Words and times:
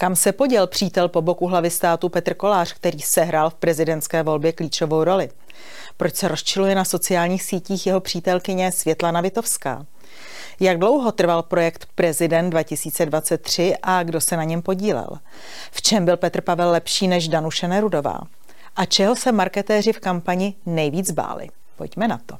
Kam 0.00 0.16
se 0.16 0.32
poděl 0.32 0.66
přítel 0.66 1.08
po 1.08 1.22
boku 1.22 1.46
hlavy 1.46 1.70
státu 1.70 2.08
Petr 2.08 2.34
Kolář, 2.34 2.72
který 2.72 3.00
sehrál 3.00 3.50
v 3.50 3.54
prezidentské 3.54 4.22
volbě 4.22 4.52
klíčovou 4.52 5.04
roli? 5.04 5.30
Proč 5.96 6.14
se 6.14 6.28
rozčiluje 6.28 6.74
na 6.74 6.84
sociálních 6.84 7.42
sítích 7.42 7.86
jeho 7.86 8.00
přítelkyně 8.00 8.72
Světlana 8.72 9.20
Vitovská? 9.20 9.86
Jak 10.60 10.78
dlouho 10.78 11.12
trval 11.12 11.42
projekt 11.42 11.86
Prezident 11.94 12.50
2023 12.50 13.74
a 13.82 14.02
kdo 14.02 14.20
se 14.20 14.36
na 14.36 14.44
něm 14.44 14.62
podílel? 14.62 15.08
V 15.70 15.82
čem 15.82 16.04
byl 16.04 16.16
Petr 16.16 16.40
Pavel 16.40 16.70
lepší 16.70 17.08
než 17.08 17.28
Danuše 17.28 17.68
Nerudová? 17.68 18.20
A 18.76 18.84
čeho 18.84 19.16
se 19.16 19.32
marketéři 19.32 19.92
v 19.92 20.00
kampani 20.00 20.54
nejvíc 20.66 21.10
báli? 21.10 21.48
Pojďme 21.76 22.08
na 22.08 22.20
to. 22.26 22.36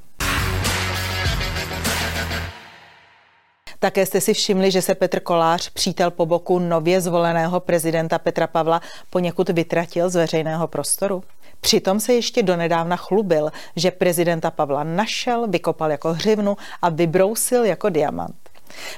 Také 3.83 4.05
jste 4.05 4.21
si 4.21 4.33
všimli, 4.33 4.71
že 4.71 4.81
se 4.81 4.95
Petr 4.95 5.19
Kolář, 5.19 5.69
přítel 5.69 6.11
po 6.11 6.25
boku 6.25 6.59
nově 6.59 7.01
zvoleného 7.01 7.59
prezidenta 7.59 8.19
Petra 8.19 8.47
Pavla, 8.47 8.81
poněkud 9.09 9.49
vytratil 9.49 10.09
z 10.09 10.15
veřejného 10.15 10.67
prostoru? 10.67 11.23
Přitom 11.61 11.99
se 11.99 12.13
ještě 12.13 12.43
donedávna 12.43 12.95
chlubil, 12.95 13.51
že 13.75 13.91
prezidenta 13.91 14.51
Pavla 14.51 14.83
našel, 14.83 15.47
vykopal 15.47 15.91
jako 15.91 16.13
hřivnu 16.13 16.57
a 16.81 16.89
vybrousil 16.89 17.65
jako 17.65 17.89
diamant. 17.89 18.35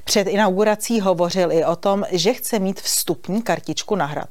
Před 0.03 0.27
inaugurací 0.27 0.99
hovořil 0.99 1.51
i 1.51 1.65
o 1.65 1.75
tom, 1.75 2.05
že 2.11 2.33
chce 2.33 2.59
mít 2.59 2.81
vstupní 2.81 3.41
kartičku 3.41 3.95
na 3.95 4.05
hrad. 4.05 4.29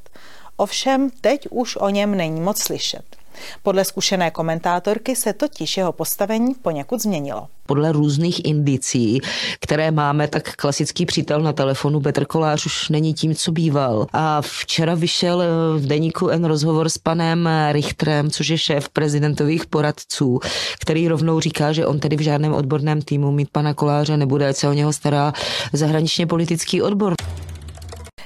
Ovšem 0.56 1.10
teď 1.20 1.46
už 1.50 1.76
o 1.76 1.88
něm 1.88 2.16
není 2.16 2.40
moc 2.40 2.62
slyšet. 2.62 3.21
Podle 3.62 3.84
zkušené 3.84 4.30
komentátorky 4.30 5.16
se 5.16 5.32
totiž 5.32 5.76
jeho 5.76 5.92
postavení 5.92 6.54
poněkud 6.62 7.02
změnilo. 7.02 7.48
Podle 7.66 7.92
různých 7.92 8.44
indicí, 8.44 9.20
které 9.60 9.90
máme, 9.90 10.28
tak 10.28 10.56
klasický 10.56 11.06
přítel 11.06 11.40
na 11.40 11.52
telefonu 11.52 12.00
Petr 12.00 12.24
Kolář 12.24 12.66
už 12.66 12.88
není 12.88 13.14
tím, 13.14 13.34
co 13.34 13.52
býval. 13.52 14.06
A 14.12 14.42
včera 14.42 14.94
vyšel 14.94 15.42
eh, 15.42 15.46
v 15.78 15.86
deníku 15.86 16.28
N 16.28 16.44
rozhovor 16.44 16.88
s 16.88 16.98
panem 16.98 17.48
Richtrem, 17.72 18.30
což 18.30 18.48
je 18.48 18.58
šéf 18.58 18.88
prezidentových 18.88 19.66
poradců, 19.66 20.40
který 20.80 21.08
rovnou 21.08 21.40
říká, 21.40 21.72
že 21.72 21.86
on 21.86 22.00
tedy 22.00 22.16
v 22.16 22.20
žádném 22.20 22.54
odborném 22.54 23.02
týmu 23.02 23.32
mít 23.32 23.48
pana 23.52 23.74
Koláře 23.74 24.16
nebude, 24.16 24.48
ať 24.48 24.56
se 24.56 24.68
o 24.68 24.72
něho 24.72 24.92
stará 24.92 25.32
zahraničně 25.72 26.26
politický 26.26 26.82
odbor. 26.82 27.14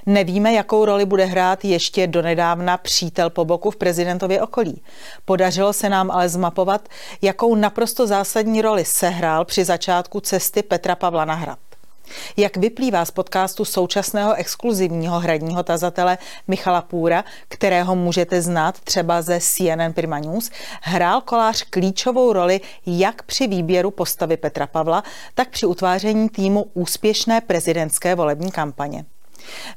Nevíme, 0.06 0.52
jakou 0.52 0.84
roli 0.84 1.06
bude 1.06 1.24
hrát 1.24 1.64
ještě 1.64 2.06
donedávna 2.06 2.76
přítel 2.76 3.30
po 3.30 3.44
boku 3.44 3.70
v 3.70 3.76
prezidentově 3.76 4.42
okolí. 4.42 4.82
Podařilo 5.24 5.72
se 5.72 5.88
nám 5.88 6.10
ale 6.10 6.28
zmapovat, 6.28 6.88
jakou 7.22 7.54
naprosto 7.54 8.06
zásadní 8.06 8.62
roli 8.62 8.84
sehrál 8.84 9.44
při 9.44 9.64
začátku 9.64 10.20
cesty 10.20 10.62
Petra 10.62 10.94
Pavla 10.94 11.24
na 11.24 11.34
hrad. 11.34 11.58
Jak 12.36 12.56
vyplývá 12.56 13.04
z 13.04 13.10
podcastu 13.10 13.64
současného 13.64 14.34
exkluzivního 14.34 15.20
hradního 15.20 15.62
tazatele 15.62 16.18
Michala 16.48 16.82
Půra, 16.82 17.24
kterého 17.48 17.96
můžete 17.96 18.42
znát 18.42 18.80
třeba 18.80 19.22
ze 19.22 19.40
CNN 19.40 19.92
Prima 19.94 20.18
News, 20.18 20.50
hrál 20.82 21.20
kolář 21.20 21.62
klíčovou 21.62 22.32
roli 22.32 22.60
jak 22.86 23.22
při 23.22 23.46
výběru 23.46 23.90
postavy 23.90 24.36
Petra 24.36 24.66
Pavla, 24.66 25.02
tak 25.34 25.48
při 25.48 25.66
utváření 25.66 26.28
týmu 26.28 26.66
úspěšné 26.74 27.40
prezidentské 27.40 28.14
volební 28.14 28.50
kampaně. 28.50 29.04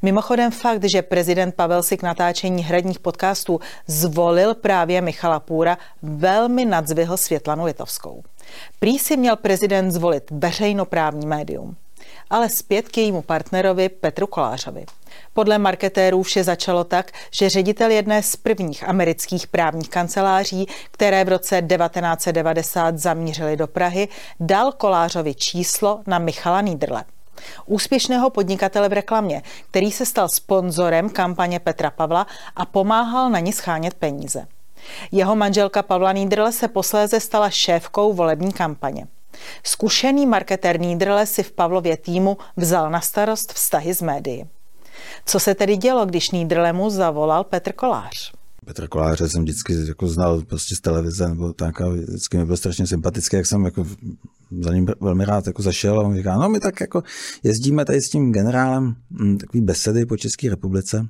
Mimochodem 0.02 0.52
fakt, 0.52 0.84
že 0.84 1.02
prezident 1.02 1.56
Pavel 1.56 1.84
si 1.84 1.98
k 1.98 2.04
natáčení 2.04 2.64
hradních 2.64 3.00
podcastů 3.00 3.60
zvolil 3.88 4.56
právě 4.56 5.02
Michala 5.02 5.40
Půra, 5.40 5.78
velmi 6.02 6.66
nadzvihl 6.66 7.18
Světlanu 7.18 7.66
Litovskou. 7.66 8.24
Prý 8.80 9.00
si 9.00 9.18
měl 9.18 9.36
prezident 9.36 9.92
zvolit 9.92 10.24
veřejnoprávní 10.32 11.28
médium. 11.28 11.76
Ale 12.30 12.50
zpět 12.50 12.90
k 12.90 12.98
jejímu 12.98 13.22
partnerovi 13.22 13.90
Petru 13.90 14.28
Kolářovi. 14.28 14.86
Podle 15.34 15.58
marketérů 15.58 16.24
vše 16.24 16.44
začalo 16.44 16.84
tak, 16.84 17.12
že 17.32 17.50
ředitel 17.50 17.92
jedné 17.92 18.24
z 18.24 18.36
prvních 18.36 18.84
amerických 18.84 19.48
právních 19.48 19.90
kanceláří, 19.90 20.68
které 20.92 21.26
v 21.26 21.30
roce 21.30 21.62
1990 21.62 22.98
zamířily 22.98 23.58
do 23.58 23.68
Prahy, 23.68 24.08
dal 24.40 24.72
Kolářovi 24.72 25.36
číslo 25.36 26.02
na 26.08 26.20
Michala 26.20 26.62
Nídrle 26.62 27.04
úspěšného 27.66 28.30
podnikatele 28.30 28.90
v 28.90 28.94
reklamě, 28.94 29.42
který 29.72 29.92
se 29.92 30.06
stal 30.06 30.30
sponzorem 30.30 31.10
kampaně 31.10 31.60
Petra 31.60 31.92
Pavla 31.92 32.28
a 32.56 32.66
pomáhal 32.66 33.30
na 33.30 33.40
ní 33.40 33.54
schánět 33.54 33.94
peníze. 33.94 34.48
Jeho 35.12 35.36
manželka 35.36 35.84
Pavla 35.84 36.12
Nídrle 36.12 36.52
se 36.52 36.68
posléze 36.68 37.20
stala 37.20 37.50
šéfkou 37.50 38.14
volební 38.14 38.54
kampaně. 38.54 39.08
Zkušený 39.64 40.26
marketér 40.26 40.80
Nídrle 40.80 41.26
si 41.26 41.44
v 41.44 41.52
Pavlově 41.52 41.98
týmu 41.98 42.38
vzal 42.58 42.90
na 42.90 43.02
starost 43.02 43.54
vztahy 43.54 43.94
s 43.94 44.02
médií. 44.02 44.46
Co 45.26 45.40
se 45.40 45.56
tedy 45.56 45.78
dělo, 45.78 46.06
když 46.06 46.32
Nídrlemu 46.32 46.90
zavolal 46.90 47.44
Petr 47.44 47.74
Kolář? 47.74 48.32
Petra 48.66 48.88
Koláře 48.88 49.30
jsem 49.30 49.44
vždycky 49.44 49.74
jako 49.88 50.08
znal 50.08 50.42
prostě 50.42 50.76
z 50.76 50.80
televize, 50.80 51.30
nebo 51.30 51.54
tak 51.54 51.82
a 51.82 51.90
vždycky 51.90 52.38
mi 52.38 52.46
byl 52.46 52.58
strašně 52.58 52.88
sympatický, 52.88 53.36
jak 53.36 53.46
jsem 53.46 53.66
jako 53.66 53.86
za 54.52 54.74
ním 54.74 54.88
velmi 55.02 55.26
rád 55.26 55.48
jako 55.48 55.62
zašel 55.62 56.00
a 56.00 56.04
on 56.04 56.16
říká, 56.16 56.38
no 56.38 56.50
my 56.50 56.60
tak 56.60 56.82
jako 56.82 57.04
jezdíme 57.44 57.86
tady 57.86 58.02
s 58.02 58.10
tím 58.10 58.32
generálem 58.32 58.96
hm, 59.12 59.38
takový 59.38 59.62
besedy 59.62 60.06
po 60.06 60.18
České 60.18 60.50
republice 60.50 61.08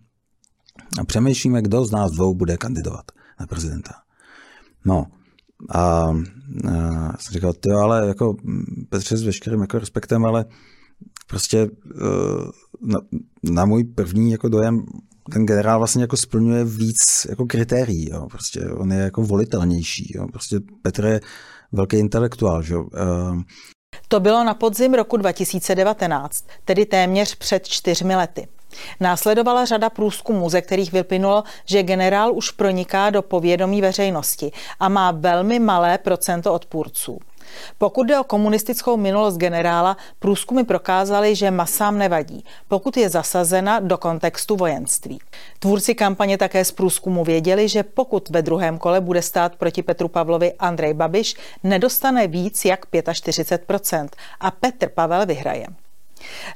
a 1.00 1.04
přemýšlíme, 1.06 1.62
kdo 1.62 1.86
z 1.86 1.92
nás 1.92 2.12
dvou 2.12 2.36
bude 2.36 2.58
kandidovat 2.58 3.06
na 3.40 3.48
prezidenta. 3.48 3.94
No, 4.86 5.06
a, 5.70 5.80
a 5.80 7.18
jsem 7.20 7.34
říkal, 7.34 7.54
ty 7.54 7.72
ale 7.72 8.08
jako 8.08 8.36
Petře 8.90 9.18
s 9.18 9.24
veškerým 9.24 9.62
jako 9.62 9.80
respektem, 9.80 10.26
ale 10.26 10.46
prostě 11.28 11.58
eh, 11.60 12.00
na, 12.82 13.00
na 13.44 13.66
můj 13.66 13.84
první 13.84 14.32
jako 14.32 14.50
dojem 14.50 14.86
ten 15.30 15.46
generál 15.46 15.80
vlastně 15.80 16.04
jako 16.04 16.18
splňuje 16.18 16.64
víc 16.64 17.28
jako 17.30 17.46
kritérií. 17.46 18.10
Jo. 18.10 18.28
Prostě 18.32 18.60
on 18.70 18.92
je 18.92 19.00
jako 19.00 19.22
volitelnější. 19.22 20.12
Jo. 20.16 20.28
Prostě 20.28 20.60
Petr 20.82 21.06
je 21.06 21.20
velký 21.72 21.98
intelektuál. 21.98 22.62
Že? 22.62 22.76
Uh, 22.78 22.86
to 24.08 24.20
bylo 24.20 24.44
na 24.44 24.54
podzim 24.54 24.94
roku 24.94 25.18
2019, 25.18 26.46
tedy 26.66 26.86
téměř 26.86 27.36
před 27.36 27.68
čtyřmi 27.68 28.16
lety. 28.16 28.48
Následovala 29.00 29.66
řada 29.66 29.90
průzkumů, 29.90 30.50
ze 30.50 30.62
kterých 30.62 30.92
vyplynulo, 30.92 31.44
že 31.66 31.84
generál 31.84 32.34
už 32.36 32.52
proniká 32.52 33.10
do 33.10 33.22
povědomí 33.22 33.82
veřejnosti 33.82 34.52
a 34.80 34.90
má 34.90 35.12
velmi 35.12 35.60
malé 35.60 35.98
procento 35.98 36.54
odpůrců. 36.54 37.20
Pokud 37.78 38.04
jde 38.04 38.20
o 38.20 38.24
komunistickou 38.24 38.98
minulost 38.98 39.38
generála, 39.38 39.98
průzkumy 40.20 40.64
prokázaly, 40.64 41.36
že 41.36 41.52
masám 41.52 41.98
nevadí, 41.98 42.44
pokud 42.68 42.98
je 42.98 43.10
zasazena 43.10 43.80
do 43.80 43.98
kontextu 43.98 44.56
vojenství. 44.56 45.20
Tvůrci 45.60 45.96
kampaně 45.96 46.38
také 46.38 46.66
z 46.66 46.72
průzkumu 46.72 47.24
věděli, 47.24 47.68
že 47.68 47.84
pokud 47.84 48.30
ve 48.30 48.42
druhém 48.42 48.78
kole 48.78 49.02
bude 49.02 49.22
stát 49.22 49.56
proti 49.56 49.84
Petru 49.84 50.08
Pavlovi 50.08 50.54
Andrej 50.54 50.94
Babiš, 50.94 51.36
nedostane 51.64 52.28
víc 52.28 52.66
jak 52.66 52.86
45% 52.86 54.08
a 54.40 54.52
Petr 54.52 54.90
Pavel 54.90 55.26
vyhraje. 55.26 55.66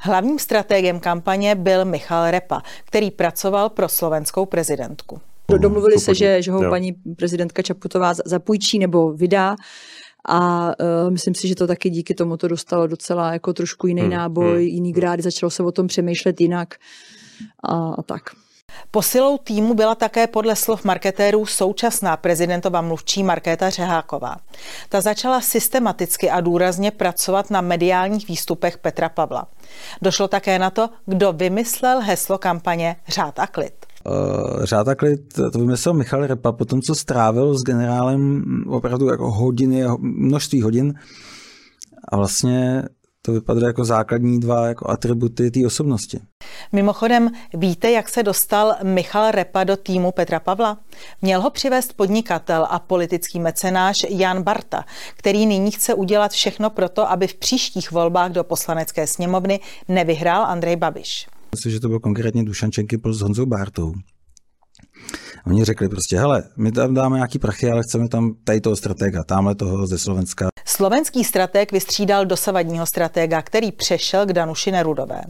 Hlavním 0.02 0.40
strategem 0.40 1.00
kampaně 1.00 1.56
byl 1.56 1.86
Michal 1.86 2.32
Repa, 2.32 2.62
který 2.86 3.12
pracoval 3.12 3.70
pro 3.70 3.90
slovenskou 3.90 4.46
prezidentku. 4.46 5.22
Domluvili 5.58 6.00
se, 6.00 6.16
že, 6.16 6.42
že 6.42 6.52
ho 6.52 6.70
paní 6.70 6.94
prezidentka 7.18 7.62
Čaputová 7.62 8.14
zapůjčí 8.26 8.80
nebo 8.80 9.14
vydá 9.14 9.56
a 10.28 10.68
uh, 10.68 11.12
myslím 11.12 11.36
si, 11.36 11.48
že 11.48 11.56
to 11.56 11.68
taky 11.68 11.90
díky 11.90 12.14
tomu 12.14 12.38
to 12.38 12.48
dostalo 12.48 12.88
docela 12.88 13.34
jako 13.34 13.54
trošku 13.54 13.88
jiný 13.88 14.02
hmm, 14.02 14.12
náboj, 14.12 14.54
hmm. 14.54 14.62
jiný 14.62 14.94
grády, 14.94 15.22
začalo 15.22 15.50
se 15.50 15.64
o 15.64 15.72
tom 15.72 15.88
přemýšlet 15.88 16.42
jinak 16.42 16.76
a, 17.64 17.94
a 17.98 18.02
tak. 18.02 18.24
Posilou 18.92 19.38
týmu 19.38 19.74
byla 19.74 19.96
také 19.96 20.28
podle 20.28 20.56
slov 20.56 20.84
marketérů 20.84 21.46
současná 21.46 22.18
prezidentova 22.18 22.82
mluvčí 22.82 23.24
Markéta 23.24 23.70
Řeháková. 23.70 24.36
Ta 24.90 25.02
začala 25.02 25.42
systematicky 25.42 26.30
a 26.30 26.42
důrazně 26.42 26.92
pracovat 26.92 27.52
na 27.52 27.62
mediálních 27.62 28.28
výstupech 28.28 28.78
Petra 28.78 29.10
Pavla. 29.10 29.48
Došlo 30.02 30.28
také 30.28 30.60
na 30.60 30.70
to, 30.70 30.90
kdo 31.06 31.34
vymyslel 31.34 32.00
heslo 32.02 32.38
kampaně 32.38 32.96
Řád 33.08 33.40
a 33.40 33.48
klid. 33.48 33.83
Uh, 34.06 34.64
řád 34.64 34.88
a 34.88 34.96
klid, 34.96 35.34
to 35.34 35.60
vymyslel 35.60 35.94
Michal 35.94 36.28
Repa, 36.28 36.52
po 36.52 36.66
tom, 36.66 36.82
co 36.82 36.96
strávil 36.96 37.58
s 37.58 37.64
generálem 37.64 38.44
opravdu 38.68 39.08
jako 39.08 39.32
hodiny, 39.32 39.84
množství 40.00 40.62
hodin 40.62 40.94
a 42.12 42.18
vlastně 42.18 42.84
to 43.26 43.32
vypadá 43.32 43.68
jako 43.68 43.86
základní 43.86 44.40
dva 44.40 44.68
jako 44.68 44.90
atributy 44.90 45.52
té 45.52 45.66
osobnosti. 45.66 46.20
Mimochodem, 46.72 47.30
víte, 47.54 47.92
jak 47.92 48.10
se 48.10 48.24
dostal 48.24 48.76
Michal 48.84 49.32
Repa 49.32 49.64
do 49.64 49.78
týmu 49.78 50.12
Petra 50.12 50.40
Pavla? 50.40 50.78
Měl 51.22 51.42
ho 51.42 51.50
přivést 51.50 51.94
podnikatel 51.94 52.68
a 52.70 52.80
politický 52.80 53.40
mecenáš 53.40 54.06
Jan 54.10 54.44
Barta, 54.44 54.86
který 55.16 55.46
nyní 55.46 55.72
chce 55.72 55.94
udělat 55.94 56.32
všechno 56.32 56.70
proto, 56.70 57.12
aby 57.12 57.28
v 57.28 57.36
příštích 57.36 57.92
volbách 57.92 58.32
do 58.32 58.44
poslanecké 58.44 59.08
sněmovny 59.08 59.60
nevyhrál 59.88 60.46
Andrej 60.46 60.76
Babiš. 60.76 61.28
Myslím, 61.54 61.72
že 61.72 61.80
to 61.80 61.88
byl 61.88 62.00
konkrétně 62.00 62.44
Dušan 62.44 62.72
Čenkypl 62.72 63.14
s 63.14 63.22
Honzou 63.22 63.46
Bartou. 63.46 63.94
Oni 65.48 65.64
řekli 65.64 65.90
prostě, 65.90 66.20
hele, 66.20 66.44
my 66.58 66.72
tam 66.72 66.94
dáme 66.94 67.16
nějaký 67.16 67.40
prachy, 67.40 67.72
ale 67.72 67.82
chceme 67.84 68.10
tam 68.10 68.36
tady 68.44 68.62
toho 68.62 68.76
stratega, 68.76 69.24
tamhle 69.24 69.56
toho 69.56 69.88
ze 69.88 69.98
Slovenska. 69.98 70.48
Slovenský 70.66 71.24
strateg 71.24 71.72
vystřídal 71.72 72.26
dosavadního 72.26 72.86
stratega, 72.86 73.42
který 73.42 73.72
přešel 73.72 74.26
k 74.26 74.34
Danuši 74.34 74.72
Nerudové. 74.72 75.22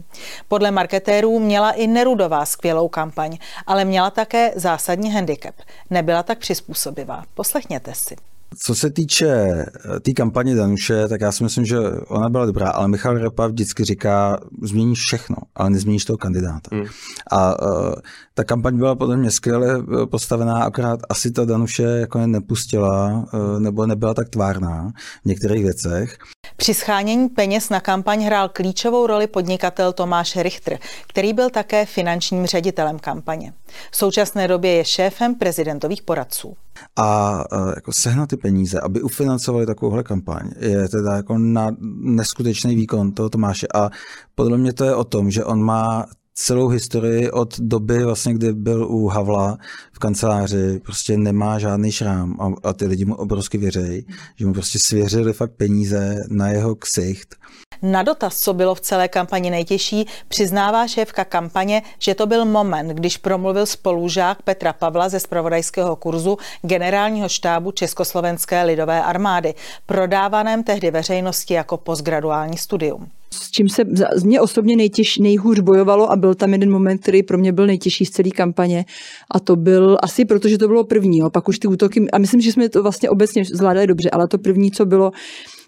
Podle 0.48 0.70
marketérů 0.70 1.40
měla 1.40 1.70
i 1.70 1.86
Nerudová 1.86 2.46
skvělou 2.46 2.88
kampaň, 2.88 3.38
ale 3.66 3.84
měla 3.84 4.10
také 4.10 4.52
zásadní 4.56 5.12
handicap. 5.12 5.54
Nebyla 5.90 6.22
tak 6.22 6.38
přizpůsobivá. 6.38 7.24
Poslechněte 7.34 7.92
si. 7.94 8.16
Co 8.58 8.74
se 8.74 8.90
týče 8.90 9.64
té 9.82 10.00
tý 10.00 10.14
kampaně 10.14 10.54
Danuše, 10.54 11.08
tak 11.08 11.20
já 11.20 11.32
si 11.32 11.44
myslím, 11.44 11.64
že 11.64 11.78
ona 12.08 12.28
byla 12.28 12.46
dobrá, 12.46 12.70
ale 12.70 12.88
Michal 12.88 13.18
Repa 13.18 13.46
vždycky 13.46 13.84
říká, 13.84 14.40
změníš 14.62 14.98
všechno, 15.00 15.36
ale 15.54 15.70
nezměníš 15.70 16.04
toho 16.04 16.16
kandidáta. 16.16 16.76
Mm. 16.76 16.84
A 17.30 17.62
uh, 17.62 17.94
ta 18.34 18.44
kampaň 18.44 18.76
byla 18.76 18.94
podle 18.94 19.16
mě 19.16 19.30
skvěle 19.30 19.82
postavená, 20.10 20.62
akorát 20.64 21.00
asi 21.08 21.30
ta 21.30 21.44
Danuše 21.44 21.82
jako 21.82 22.26
nepustila, 22.26 23.26
uh, 23.34 23.60
nebo 23.60 23.86
nebyla 23.86 24.14
tak 24.14 24.28
tvárná 24.28 24.92
v 25.22 25.28
některých 25.28 25.62
věcech. 25.62 26.18
Při 26.56 26.74
schánění 26.74 27.28
peněz 27.28 27.70
na 27.70 27.80
kampaň 27.80 28.24
hrál 28.24 28.48
klíčovou 28.48 29.06
roli 29.06 29.26
podnikatel 29.26 29.92
Tomáš 29.92 30.36
Richter, 30.36 30.78
který 31.06 31.32
byl 31.32 31.50
také 31.50 31.86
finančním 31.86 32.46
ředitelem 32.46 32.98
kampaně. 32.98 33.52
V 33.90 33.96
současné 33.96 34.48
době 34.48 34.70
je 34.70 34.84
šéfem 34.84 35.34
prezidentových 35.34 36.02
poradců. 36.02 36.56
A 36.96 37.38
jako 37.74 37.92
sehnat 37.92 38.28
ty 38.28 38.36
peníze, 38.36 38.80
aby 38.80 39.02
ufinancovali 39.02 39.66
takovouhle 39.66 40.02
kampaň, 40.02 40.50
je 40.58 40.88
teda 40.88 41.16
jako 41.16 41.38
na 41.38 41.76
neskutečný 42.00 42.76
výkon 42.76 43.12
toho 43.12 43.30
Tomáše. 43.30 43.66
A 43.74 43.90
podle 44.34 44.58
mě 44.58 44.72
to 44.72 44.84
je 44.84 44.94
o 44.94 45.04
tom, 45.04 45.30
že 45.30 45.44
on 45.44 45.62
má 45.62 46.06
celou 46.34 46.68
historii 46.68 47.30
od 47.30 47.58
doby, 47.58 48.04
vlastně, 48.04 48.34
kdy 48.34 48.52
byl 48.52 48.86
u 48.90 49.08
Havla 49.08 49.58
v 49.92 49.98
kanceláři, 49.98 50.80
prostě 50.84 51.16
nemá 51.16 51.58
žádný 51.58 51.92
šrám 51.92 52.40
a, 52.40 52.68
a 52.68 52.72
ty 52.72 52.86
lidi 52.86 53.04
mu 53.04 53.14
obrovsky 53.14 53.58
věřejí, 53.58 54.06
že 54.36 54.46
mu 54.46 54.52
prostě 54.52 54.78
svěřili 54.78 55.32
fakt 55.32 55.52
peníze 55.52 56.24
na 56.28 56.48
jeho 56.48 56.74
ksicht. 56.74 57.34
Na 57.82 58.02
dotaz, 58.02 58.40
co 58.40 58.54
bylo 58.54 58.74
v 58.74 58.80
celé 58.80 59.08
kampani 59.08 59.50
nejtěžší, 59.50 60.06
přiznává 60.28 60.86
šéfka 60.86 61.24
kampaně, 61.24 61.82
že 61.98 62.14
to 62.14 62.26
byl 62.26 62.44
moment, 62.44 62.88
když 62.88 63.16
promluvil 63.16 63.66
spolužák 63.66 64.42
Petra 64.42 64.72
Pavla 64.72 65.08
ze 65.08 65.20
spravodajského 65.20 65.96
kurzu 65.96 66.38
generálního 66.62 67.28
štábu 67.28 67.70
Československé 67.70 68.62
lidové 68.62 69.02
armády, 69.02 69.54
prodávaném 69.86 70.62
tehdy 70.62 70.90
veřejnosti 70.90 71.54
jako 71.54 71.76
postgraduální 71.76 72.58
studium 72.58 73.08
s 73.34 73.50
čím 73.50 73.68
se 73.68 73.82
z 74.16 74.24
mě 74.24 74.40
osobně 74.40 74.76
nejtěž, 74.76 75.18
nejhůř 75.18 75.60
bojovalo 75.60 76.12
a 76.12 76.16
byl 76.16 76.34
tam 76.34 76.52
jeden 76.52 76.70
moment, 76.70 76.98
který 76.98 77.22
pro 77.22 77.38
mě 77.38 77.52
byl 77.52 77.66
nejtěžší 77.66 78.04
z 78.04 78.10
celé 78.10 78.30
kampaně 78.30 78.84
a 79.30 79.40
to 79.40 79.56
byl 79.56 79.98
asi 80.02 80.24
protože 80.24 80.58
to 80.58 80.68
bylo 80.68 80.84
první, 80.84 81.18
jo, 81.18 81.30
pak 81.30 81.48
už 81.48 81.58
ty 81.58 81.68
útoky, 81.68 82.06
a 82.12 82.18
myslím, 82.18 82.40
že 82.40 82.52
jsme 82.52 82.68
to 82.68 82.82
vlastně 82.82 83.10
obecně 83.10 83.44
zvládali 83.44 83.86
dobře, 83.86 84.10
ale 84.10 84.28
to 84.28 84.38
první, 84.38 84.70
co 84.70 84.86
bylo, 84.86 85.12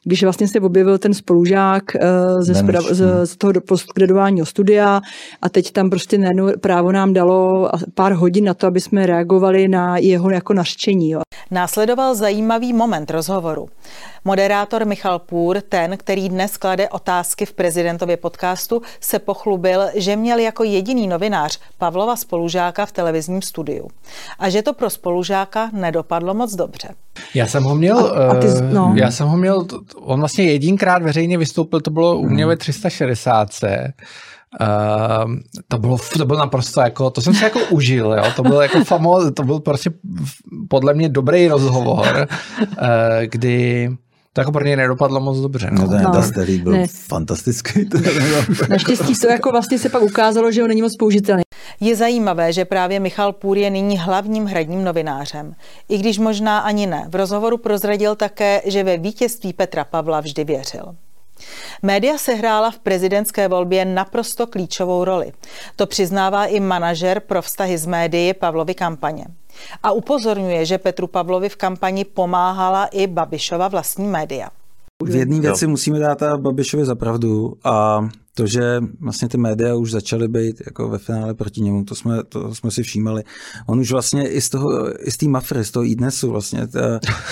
když 0.04 0.22
vlastně 0.22 0.48
se 0.48 0.60
objevil 0.60 0.98
ten 0.98 1.14
spolužák 1.14 1.82
uh, 1.94 2.42
ze, 2.42 2.54
sprav, 2.54 2.84
z, 2.84 3.26
z 3.26 3.36
toho 3.36 3.52
postgraduálního 3.68 4.46
studia 4.46 5.00
a 5.42 5.48
teď 5.48 5.72
tam 5.72 5.90
prostě 5.90 6.18
najednou 6.18 6.48
právo 6.60 6.92
nám 6.92 7.12
dalo 7.12 7.70
pár 7.94 8.12
hodin 8.12 8.44
na 8.44 8.54
to, 8.54 8.66
aby 8.66 8.80
jsme 8.80 9.06
reagovali 9.06 9.68
na 9.68 9.98
jeho 9.98 10.30
jako 10.30 10.54
nařčení. 10.54 11.10
Jo. 11.10 11.20
Následoval 11.50 12.14
zajímavý 12.14 12.72
moment 12.72 13.10
rozhovoru. 13.10 13.68
Moderátor 14.24 14.84
Michal 14.84 15.18
Půr, 15.18 15.60
ten, 15.68 15.96
který 15.96 16.28
dnes 16.28 16.56
klade 16.56 16.88
otázky 16.88 17.46
v 17.46 17.52
prezidentově 17.52 18.16
podcastu, 18.16 18.82
se 19.00 19.18
pochlubil, 19.18 19.82
že 19.94 20.16
měl 20.16 20.38
jako 20.38 20.64
jediný 20.64 21.06
novinář 21.06 21.58
Pavlova 21.78 22.16
spolužáka 22.16 22.86
v 22.86 22.92
televizním 22.92 23.42
studiu. 23.42 23.88
A 24.38 24.48
že 24.48 24.62
to 24.62 24.72
pro 24.72 24.90
spolužáka 24.90 25.70
nedopadlo 25.72 26.34
moc 26.34 26.54
dobře. 26.54 26.88
Já 27.34 27.46
jsem 27.46 27.64
ho 27.64 27.74
měl, 27.74 27.98
a, 27.98 28.30
a 28.30 28.34
ty, 28.34 28.46
eh, 28.46 28.60
no. 28.72 28.94
já 28.96 29.10
jsem 29.10 29.28
ho 29.28 29.36
měl, 29.36 29.66
on 30.00 30.20
vlastně 30.20 30.44
jedinkrát 30.44 31.02
veřejně 31.02 31.38
vystoupil, 31.38 31.80
to 31.80 31.90
bylo 31.90 32.16
u 32.18 32.28
mě 32.28 32.46
ve 32.46 32.56
360. 32.56 33.48
Uh, 34.60 35.34
to 35.68 35.78
bylo, 35.78 35.98
to 36.18 36.24
bylo 36.24 36.38
naprosto 36.38 36.80
jako, 36.80 37.10
to 37.10 37.20
jsem 37.22 37.34
si 37.34 37.44
jako 37.44 37.58
užil, 37.70 38.12
jo, 38.12 38.24
to 38.36 38.42
byl 38.42 38.60
jako 38.60 38.84
famo, 38.84 39.30
to 39.30 39.42
byl 39.42 39.60
prostě 39.60 39.90
podle 40.68 40.94
mě 40.94 41.08
dobrý 41.08 41.48
rozhovor, 41.48 42.28
uh, 42.60 42.66
kdy 43.26 43.88
to 44.36 44.40
jako 44.40 44.52
pro 44.52 44.64
něj 44.64 44.76
nedopadlo 44.76 45.20
moc 45.20 45.38
dobře. 45.38 45.68
No, 45.72 45.82
no 45.82 45.88
ten 45.88 46.02
no, 46.02 46.10
Dastelík 46.10 46.62
byl 46.62 46.72
ne. 46.72 46.86
fantastický. 46.86 47.80
Naštěstí 48.68 49.14
to 49.20 49.28
jako 49.28 49.50
vlastně 49.50 49.78
se 49.78 49.88
pak 49.88 50.02
ukázalo, 50.02 50.52
že 50.52 50.62
on 50.62 50.68
není 50.68 50.82
moc 50.82 50.96
použitelný. 50.96 51.42
Je 51.80 51.96
zajímavé, 51.96 52.52
že 52.52 52.64
právě 52.64 53.00
Michal 53.00 53.32
Půr 53.32 53.58
je 53.58 53.70
nyní 53.70 53.98
hlavním 53.98 54.44
hradním 54.44 54.84
novinářem. 54.84 55.54
I 55.88 55.98
když 55.98 56.18
možná 56.18 56.58
ani 56.58 56.86
ne. 56.86 57.06
V 57.08 57.14
rozhovoru 57.14 57.58
prozradil 57.58 58.16
také, 58.16 58.62
že 58.66 58.84
ve 58.84 58.96
vítězství 58.98 59.52
Petra 59.52 59.84
Pavla 59.84 60.20
vždy 60.20 60.44
věřil. 60.44 60.96
Média 61.82 62.18
sehrála 62.18 62.70
v 62.70 62.78
prezidentské 62.78 63.48
volbě 63.48 63.84
naprosto 63.84 64.46
klíčovou 64.46 65.04
roli. 65.04 65.32
To 65.76 65.86
přiznává 65.86 66.46
i 66.46 66.60
manažer 66.60 67.20
pro 67.20 67.42
vztahy 67.42 67.78
s 67.78 67.86
médií 67.86 68.34
Pavlovy 68.34 68.74
kampaně. 68.74 69.24
A 69.82 69.92
upozorňuje, 69.92 70.66
že 70.66 70.78
Petru 70.78 71.06
Pavlovi 71.06 71.48
v 71.48 71.56
kampani 71.56 72.04
pomáhala 72.04 72.86
i 72.86 73.06
Babišova 73.06 73.68
vlastní 73.68 74.06
média. 74.06 74.48
V 75.02 75.16
jedné 75.16 75.40
věci 75.40 75.66
musíme 75.66 75.98
dát 75.98 76.22
a 76.22 76.36
Babišovi 76.36 76.84
za 76.84 76.94
pravdu 76.94 77.56
a 77.64 78.08
to, 78.36 78.46
že 78.46 78.80
vlastně 79.00 79.28
ty 79.28 79.38
média 79.38 79.74
už 79.74 79.90
začaly 79.90 80.28
být 80.28 80.62
jako 80.66 80.88
ve 80.88 80.98
finále 80.98 81.34
proti 81.34 81.60
němu, 81.60 81.84
to 81.84 81.94
jsme, 81.94 82.24
to 82.24 82.54
jsme 82.54 82.70
si 82.70 82.82
všímali. 82.82 83.22
On 83.66 83.80
už 83.80 83.92
vlastně 83.92 84.28
i 84.28 84.40
z 84.40 84.48
toho, 84.48 84.68
i 85.08 85.10
z 85.10 85.16
té 85.16 85.28
mafry, 85.28 85.64
z 85.64 85.70
toho 85.70 85.84
e 85.84 86.26
vlastně, 86.26 86.66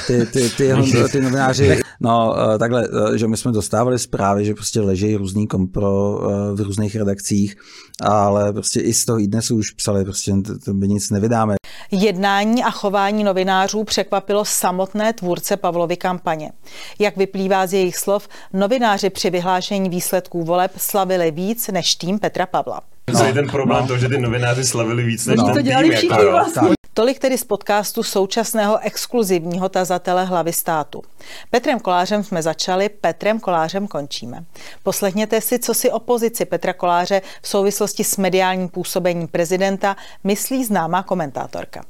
ty, 0.07 0.27
ty, 0.27 0.51
ty, 0.57 0.65
jeho, 0.65 0.87
ty 1.13 1.21
novináři, 1.21 1.81
no 2.01 2.35
takhle, 2.59 2.89
že 3.15 3.29
my 3.29 3.37
jsme 3.37 3.53
dostávali 3.53 3.99
zprávy, 3.99 4.45
že 4.45 4.55
prostě 4.55 4.81
leží 4.81 5.17
různý 5.17 5.47
kompro 5.47 6.21
v 6.55 6.61
různých 6.61 6.97
redakcích, 6.97 7.57
ale 8.01 8.53
prostě 8.53 8.81
i 8.81 8.95
z 8.95 9.05
toho 9.05 9.19
e 9.21 9.55
už 9.55 9.71
psali, 9.71 10.05
prostě 10.05 10.33
to 10.65 10.75
my 10.75 10.89
nic 10.89 11.11
nevydáme. 11.11 11.55
Jednání 11.91 12.65
a 12.65 12.71
chování 12.71 13.25
novinářů 13.25 13.85
překvapilo 13.85 14.45
samotné 14.45 15.13
tvůrce 15.13 15.57
Pavlovy 15.57 15.97
kampaně. 15.97 16.53
Jak 16.99 17.17
vyplývá 17.17 17.67
z 17.67 17.73
jejich 17.73 17.97
slov, 17.97 18.29
novináři 18.53 19.11
při 19.11 19.31
vyhlášení 19.31 19.91
výsledků 19.91 20.45
voleb 20.45 20.73
slavili 20.95 21.31
víc 21.31 21.69
než 21.69 21.95
tým 21.95 22.19
Petra 22.19 22.47
Pavla. 22.47 22.81
No, 23.13 23.25
jeden 23.25 23.49
problém 23.49 23.83
no. 23.83 23.89
to, 23.89 23.99
že 23.99 24.09
ty 24.09 24.19
novináři 24.19 24.65
slavili 24.65 25.03
víc 25.03 25.27
než 25.27 25.37
no. 25.37 25.45
ten 25.45 25.55
to 25.55 25.63
dělali 25.63 25.97
tým. 25.97 26.11
Jako, 26.11 26.31
vlastně. 26.31 26.69
Tolik 26.95 27.19
tedy 27.19 27.39
z 27.39 27.45
podcastu 27.45 28.03
současného 28.03 28.79
exkluzivního 28.79 29.69
tazatele 29.69 30.25
hlavy 30.25 30.53
státu. 30.53 31.03
Petrem 31.51 31.81
Kolářem 31.81 32.25
jsme 32.25 32.43
začali, 32.43 32.89
Petrem 32.89 33.41
Kolářem 33.41 33.87
končíme. 33.87 34.45
Poslechněte 34.83 35.41
si, 35.41 35.59
co 35.59 35.75
si 35.75 35.91
opozici 35.91 36.45
Petra 36.45 36.73
Koláře 36.73 37.23
v 37.43 37.49
souvislosti 37.49 38.05
s 38.05 38.17
mediálním 38.17 38.69
působením 38.69 39.29
prezidenta 39.29 39.97
myslí 40.25 40.65
známá 40.65 41.03
komentátorka. 41.03 41.85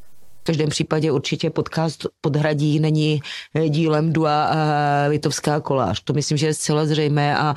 V 0.44 0.46
každém 0.46 0.68
případě 0.68 1.12
určitě 1.12 1.50
podcast 1.50 2.06
Podhradí 2.20 2.80
není 2.80 3.20
eh, 3.54 3.68
dílem 3.68 4.12
Dua 4.12 4.44
a 4.44 4.56
Litovská 5.08 5.60
kolář. 5.60 6.00
To 6.04 6.12
myslím, 6.12 6.38
že 6.38 6.46
je 6.46 6.54
zcela 6.54 6.86
zřejmé 6.86 7.38
a 7.38 7.54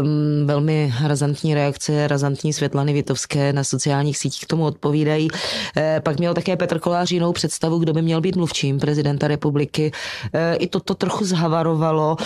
um, 0.00 0.46
velmi 0.46 0.94
razantní 1.02 1.54
reakce, 1.54 2.08
razantní 2.08 2.52
Světlany 2.52 2.92
Vitovské 2.92 3.52
na 3.52 3.64
sociálních 3.64 4.18
sítích 4.18 4.44
k 4.44 4.46
tomu 4.46 4.64
odpovídají. 4.64 5.28
E, 5.76 6.00
pak 6.00 6.18
měl 6.18 6.34
také 6.34 6.56
Petr 6.56 6.78
Kolář 6.78 7.10
jinou 7.10 7.32
představu, 7.32 7.78
kdo 7.78 7.92
by 7.92 8.02
měl 8.02 8.20
být 8.20 8.36
mluvčím 8.36 8.78
prezidenta 8.78 9.28
republiky. 9.28 9.92
E, 10.32 10.54
I 10.54 10.66
to, 10.66 10.80
to 10.80 10.94
trochu 10.94 11.24
zhavarovalo. 11.24 12.16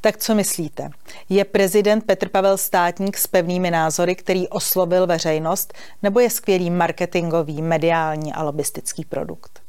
Tak 0.00 0.16
co 0.16 0.34
myslíte? 0.34 0.90
Je 1.28 1.44
prezident 1.44 2.04
Petr 2.06 2.28
Pavel 2.28 2.56
Státník 2.56 3.16
s 3.16 3.26
pevnými 3.26 3.70
názory, 3.70 4.14
který 4.14 4.48
oslovil 4.48 5.06
veřejnost, 5.06 5.74
nebo 6.02 6.20
je 6.20 6.30
skvělý 6.30 6.70
marketingový, 6.70 7.62
mediální 7.62 8.32
a 8.32 8.42
lobistický 8.42 9.04
produkt? 9.04 9.65